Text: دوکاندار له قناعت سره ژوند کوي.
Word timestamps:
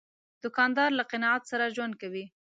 دوکاندار 0.43 0.89
له 0.99 1.03
قناعت 1.11 1.43
سره 1.51 1.73
ژوند 1.75 1.93
کوي. 2.01 2.25